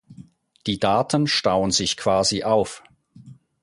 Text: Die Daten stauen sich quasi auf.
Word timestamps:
Die 0.65 0.79
Daten 0.79 1.27
stauen 1.27 1.69
sich 1.69 1.95
quasi 1.95 2.41
auf. 2.43 2.81